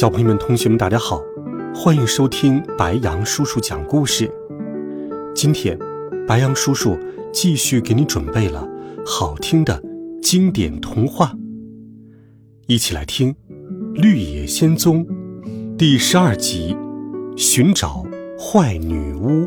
[0.00, 1.20] 小朋友们、同学们，大家好，
[1.74, 4.32] 欢迎收听白羊叔叔讲故事。
[5.34, 5.78] 今天，
[6.26, 6.98] 白羊叔叔
[7.34, 8.66] 继续给你准备了
[9.04, 9.78] 好听的
[10.22, 11.34] 经典童话，
[12.66, 13.34] 一起来听
[13.92, 15.04] 《绿野仙踪》
[15.76, 16.74] 第十二集
[17.36, 18.02] 《寻找
[18.38, 19.44] 坏女巫》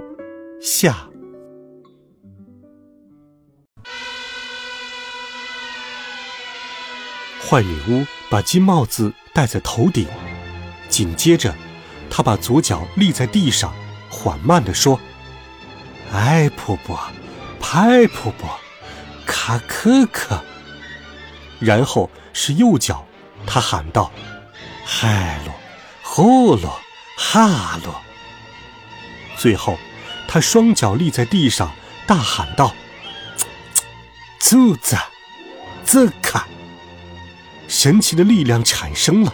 [0.62, 1.10] 下。
[7.42, 10.06] 坏女巫把金帽子戴在头顶。
[10.94, 11.52] 紧接着，
[12.08, 13.74] 他把左脚立在地上，
[14.12, 15.00] 缓慢地说
[16.14, 17.00] ：“艾，婆婆，
[17.60, 18.48] 拍婆婆，
[19.26, 20.40] 卡可可。”
[21.60, 23.04] 然后是右脚，
[23.48, 24.12] 他喊道
[24.86, 25.56] ：“嗨罗，
[26.04, 26.80] 呼罗，
[27.18, 28.00] 哈罗。”
[29.36, 29.80] 最后，
[30.28, 31.72] 他双脚立在地上，
[32.06, 32.72] 大喊道
[34.38, 34.96] ：“柱子，
[35.84, 36.48] 这卡！”
[37.68, 39.34] 神奇的力量产生了。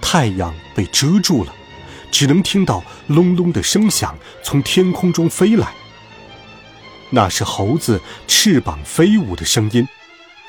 [0.00, 1.54] 太阳被遮住了，
[2.10, 5.72] 只能听到隆隆的声响从天空中飞来。
[7.10, 9.86] 那是猴子翅膀飞舞的声音，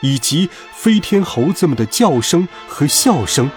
[0.01, 3.49] 以及飞天猴子们的叫声和笑声。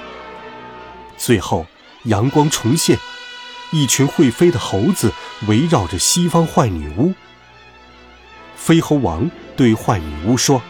[1.16, 1.66] 最后，
[2.04, 2.98] 阳光重现，
[3.72, 5.12] 一群会飞的猴子
[5.46, 7.14] 围绕着西方坏女巫。
[8.56, 10.62] 飞猴王对坏女巫说：“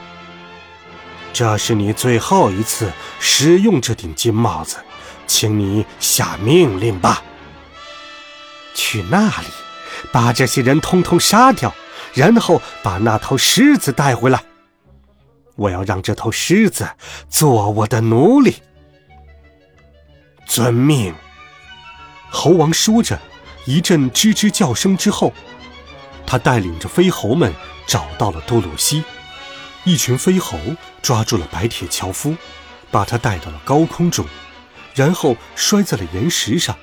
[1.33, 4.79] 这是你最后一次使用这顶金帽子。”
[5.27, 7.23] 请你下命令吧。
[8.75, 9.47] 去那里，
[10.13, 11.75] 把这些人通通杀掉，
[12.13, 14.43] 然后把那头狮子带回来。
[15.57, 16.89] 我要让这头狮子
[17.29, 18.57] 做我的奴隶。
[20.47, 21.15] 遵命。
[22.31, 23.19] 猴王说着，
[23.65, 25.33] 一阵吱吱叫声之后，
[26.27, 27.53] 他带领着飞猴们
[27.87, 29.05] 找到了多鲁西。
[29.85, 30.59] 一群飞猴
[31.01, 32.35] 抓住了白铁樵夫，
[32.91, 34.27] 把他带到了高空中。
[34.95, 36.77] 然后摔在了岩石上，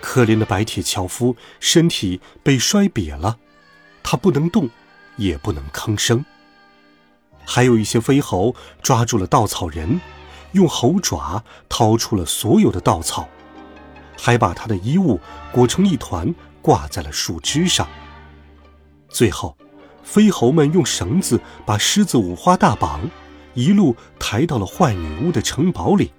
[0.00, 3.38] 可怜的白铁樵夫身体被摔瘪了，
[4.02, 4.70] 他不能动，
[5.16, 6.24] 也不能吭声。
[7.44, 10.00] 还有一些飞猴抓住了稻草人，
[10.52, 13.28] 用猴爪掏出了所有的稻草，
[14.18, 15.20] 还把他的衣物
[15.52, 17.86] 裹成一团挂在了树枝上。
[19.08, 19.56] 最后，
[20.02, 23.10] 飞猴们用绳子把狮子五花大绑，
[23.54, 26.12] 一路抬到了坏女巫的城堡里。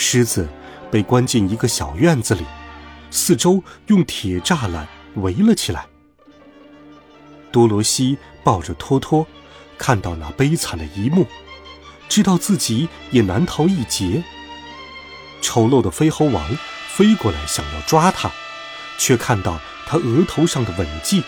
[0.00, 0.48] 狮子
[0.92, 2.44] 被关进一个小院子里，
[3.10, 4.86] 四周用铁栅栏
[5.16, 5.86] 围了起来。
[7.50, 9.26] 多罗西抱着托托，
[9.76, 11.26] 看到那悲惨的一幕，
[12.08, 14.22] 知道自己也难逃一劫。
[15.42, 16.48] 丑陋的飞猴王
[16.86, 18.30] 飞过来想要抓他，
[18.98, 21.24] 却看到他额头上的吻迹。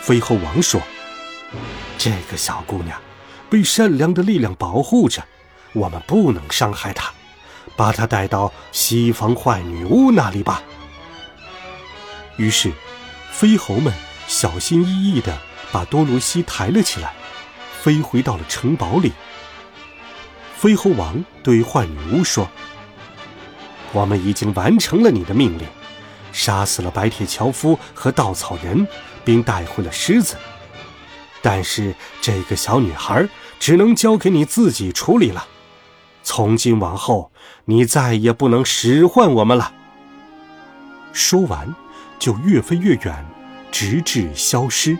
[0.00, 0.82] 飞猴王说
[1.96, 3.00] ：“这个小姑娘
[3.48, 5.24] 被善良的力量保护着，
[5.74, 7.12] 我们不能伤害她。”
[7.76, 10.62] 把他带到西方坏女巫那里吧。
[12.36, 12.72] 于是，
[13.30, 13.92] 飞猴们
[14.26, 15.38] 小心翼翼地
[15.70, 17.14] 把多罗西抬了起来，
[17.82, 19.12] 飞回到了城堡里。
[20.56, 22.48] 飞猴王对坏女巫说
[23.92, 25.66] ：“我们已经完成了你的命令，
[26.32, 28.86] 杀死了白铁樵夫和稻草人，
[29.24, 30.36] 并带回了狮子。
[31.42, 33.28] 但是这个小女孩
[33.60, 35.46] 只能交给你自己处理了。”
[36.28, 37.30] 从今往后，
[37.66, 39.72] 你再也不能使唤我们了。
[41.12, 41.72] 说完，
[42.18, 43.24] 就越飞越远，
[43.70, 44.98] 直至消失。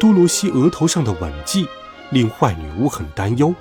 [0.00, 1.68] 多罗西额头上的吻迹
[2.10, 3.54] 令坏女巫很担忧，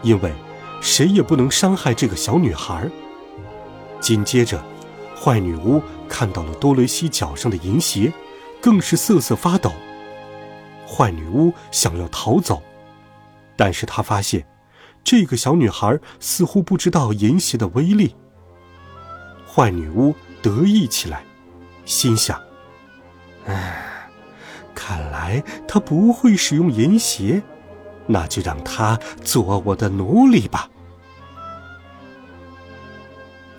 [0.00, 0.32] 因为
[0.80, 2.90] 谁也不能伤害这个小女孩。
[4.00, 4.64] 紧接着，
[5.14, 8.10] 坏女巫看到了多罗西脚上的银鞋，
[8.58, 9.70] 更是瑟瑟发抖。
[10.88, 12.62] 坏女巫想要逃走，
[13.54, 14.42] 但是她发现。
[15.04, 18.14] 这个小女孩似乎不知道银鞋的威力。
[19.46, 21.22] 坏女巫得意起来，
[21.84, 22.40] 心想
[23.46, 24.08] ：“唉，
[24.74, 27.42] 看来她不会使用银鞋，
[28.06, 30.70] 那就让她做我的奴隶吧。”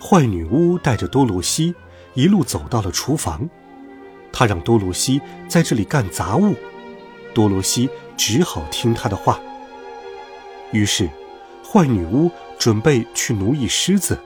[0.02, 1.76] 坏女巫带着多鲁西
[2.14, 3.48] 一路走到了厨房，
[4.32, 6.56] 她让多鲁西在这里干杂物，
[7.32, 9.38] 多罗西只好听她的话。
[10.72, 11.08] 于是。
[11.74, 14.16] 坏女巫准备去奴役狮子。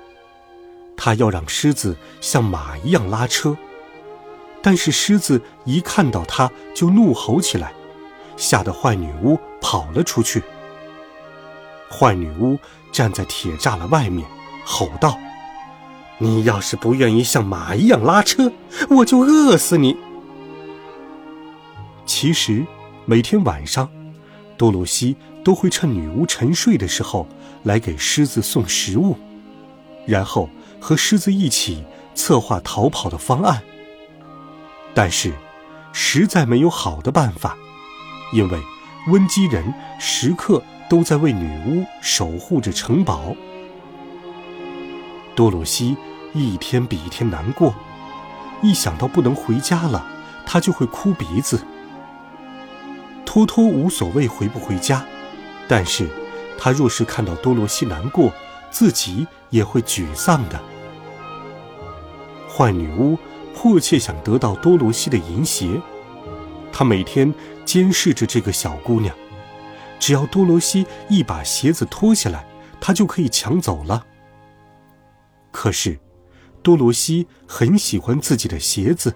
[0.98, 3.56] 她要让狮子像马一样拉车，
[4.60, 7.72] 但是狮子一看到她就怒吼起来，
[8.36, 10.42] 吓得坏女巫跑了出去。
[11.90, 12.58] 坏女巫
[12.92, 14.28] 站在铁栅栏外面，
[14.66, 15.18] 吼道
[16.20, 18.52] ：“你要是不愿意像马一样拉车，
[18.90, 19.96] 我就饿死你！”
[22.04, 22.66] 其实，
[23.06, 23.88] 每天晚上，
[24.58, 27.26] 多罗西都会趁女巫沉睡的时候
[27.62, 29.16] 来给狮子送食物，
[30.06, 31.82] 然后和狮子一起
[32.14, 33.62] 策划逃跑的方案。
[34.92, 35.32] 但是，
[35.94, 37.56] 实在没有好的办法，
[38.34, 38.60] 因为
[39.06, 40.62] 温基人时刻。
[40.90, 43.36] 都在为女巫守护着城堡。
[45.34, 45.94] 多罗西
[46.32, 47.74] 一天比一天难过，
[48.62, 50.06] 一想到不能回家了，
[50.46, 51.62] 他就会哭鼻子。
[53.38, 55.06] 托托无所谓回不回家，
[55.68, 56.08] 但是
[56.58, 58.32] 他若是看到多罗西难过，
[58.68, 60.60] 自己也会沮丧的。
[62.48, 63.16] 坏女巫
[63.54, 65.80] 迫切想得到多罗西的银鞋，
[66.72, 67.32] 她每天
[67.64, 69.14] 监视着这个小姑娘。
[70.00, 72.44] 只要多罗西一把鞋子脱下来，
[72.80, 74.04] 她就可以抢走了。
[75.52, 76.00] 可是，
[76.60, 79.14] 多罗西很喜欢自己的鞋子，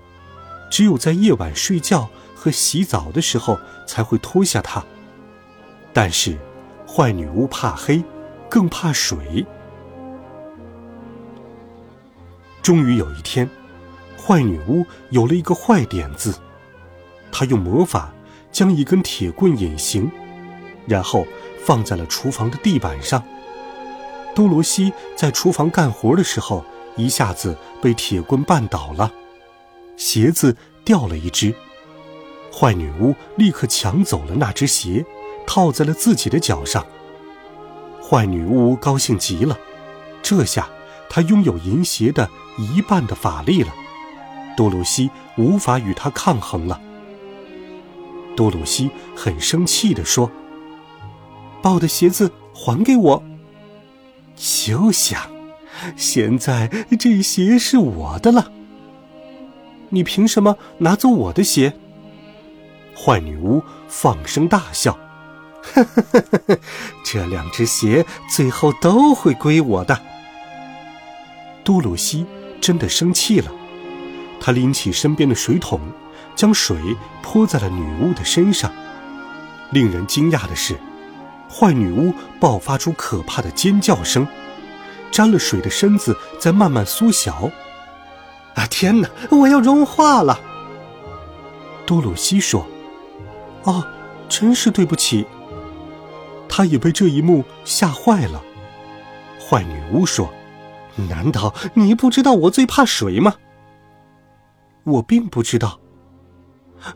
[0.70, 2.08] 只有在夜晚睡觉
[2.42, 3.56] 和洗澡的时候
[3.86, 4.84] 才会脱下它。
[5.92, 6.36] 但是，
[6.88, 8.02] 坏女巫怕黑，
[8.50, 9.46] 更怕水。
[12.60, 13.48] 终于有一天，
[14.20, 16.34] 坏女巫有了一个坏点子，
[17.30, 18.12] 她用魔法
[18.50, 20.10] 将一根铁棍隐形。
[20.84, 21.24] 然后
[21.64, 23.22] 放在了厨房的地板上。
[24.34, 26.64] 多罗西在厨房干活的时候，
[26.96, 29.12] 一下子被铁棍绊倒了，
[29.96, 31.54] 鞋子掉了一只。
[32.62, 35.04] 坏女巫立刻抢走了那只鞋，
[35.48, 36.86] 套在了自己的脚上。
[38.00, 39.58] 坏女巫高兴极了，
[40.22, 40.70] 这下
[41.10, 43.74] 她拥有银鞋的一半的法力了，
[44.56, 46.80] 多罗西无法与她抗衡了。
[48.36, 50.30] 多罗西很生气地说。
[51.60, 53.22] 把我的鞋子还给我！
[54.36, 55.30] 休想！
[55.96, 56.68] 现在
[56.98, 58.52] 这鞋是我的了。
[59.88, 61.74] 你凭什么拿走我的鞋？
[63.04, 64.96] 坏女巫放声大笑
[65.74, 66.58] ：“呵呵呵呵，
[67.04, 70.00] 这两只鞋最后都会归我的。”
[71.64, 72.24] 多鲁西
[72.60, 73.50] 真的生气了，
[74.40, 75.80] 他拎起身边的水桶，
[76.36, 76.76] 将水
[77.22, 78.70] 泼在了女巫的身上。
[79.70, 80.78] 令人惊讶的是。
[81.50, 84.26] 坏女巫爆发出可怕的尖叫声，
[85.10, 87.50] 沾了水的身子在慢慢缩小。
[88.54, 89.10] 啊，天哪！
[89.30, 90.40] 我要融化了。
[91.84, 92.66] 多鲁西说
[93.64, 93.86] ：“哦，
[94.28, 95.26] 真是对不起。”
[96.48, 98.42] 他也被这一幕吓坏了。
[99.40, 100.30] 坏女巫说
[101.08, 103.34] ：“难道你不知道我最怕水吗？”
[104.84, 105.78] 我并不知道。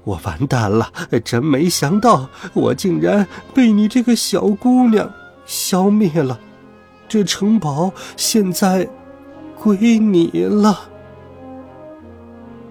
[0.02, 0.92] 我完蛋了！
[1.24, 5.10] 真没想到，我竟然被你这个小姑娘
[5.46, 6.40] 消灭了。
[7.08, 8.88] 这城堡现在
[9.54, 10.90] 归你了。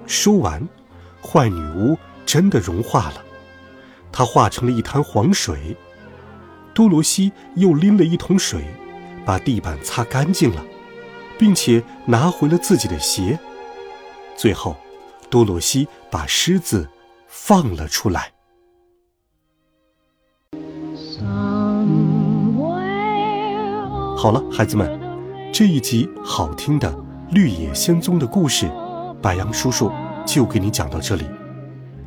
[0.06, 0.68] 说完，
[1.24, 3.24] 坏女巫真的融化了，
[4.16, 5.78] 她化成了一滩黄水。
[6.74, 8.64] 多罗西又拎了一桶水，
[9.24, 10.66] 把地板擦干净了，
[11.38, 13.38] 并且拿回了自己的鞋。
[14.36, 14.76] 最后，
[15.30, 16.90] 多罗西把狮子。
[17.28, 18.31] 放了出来。
[24.18, 25.00] 好了，孩子们，
[25.52, 26.90] 这一集好听的
[27.31, 28.72] 《绿野仙踪》的故事，
[29.22, 29.92] 白杨叔叔
[30.26, 31.26] 就给你讲到这里。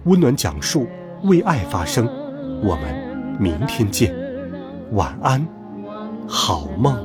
[0.04, 0.88] 温暖讲述，
[1.24, 2.06] 为爱发声。
[2.62, 4.14] 我们明天见，
[4.92, 5.46] 晚安，
[6.26, 6.96] 好梦。